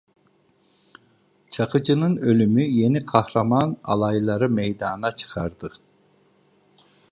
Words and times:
Çakıcının 1.51 2.17
ölümü, 2.17 2.61
yeni 2.61 3.05
kahraman 3.05 3.77
alayları 3.83 4.49
meydana 4.49 5.11
çıkardı. 5.11 5.71